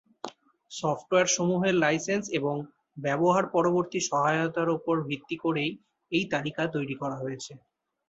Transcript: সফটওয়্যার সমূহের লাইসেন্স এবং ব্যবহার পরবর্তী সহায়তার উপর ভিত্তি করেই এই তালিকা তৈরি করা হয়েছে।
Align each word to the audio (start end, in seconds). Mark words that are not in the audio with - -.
সফটওয়্যার 0.71 1.27
সমূহের 1.27 1.75
লাইসেন্স 1.75 2.25
এবং 2.39 2.55
ব্যবহার 2.97 3.45
পরবর্তী 3.47 3.99
সহায়তার 4.09 4.69
উপর 4.69 4.95
ভিত্তি 5.09 5.35
করেই 5.43 5.71
এই 6.11 6.23
তালিকা 6.33 6.63
তৈরি 6.75 6.95
করা 7.01 7.17
হয়েছে। 7.21 7.51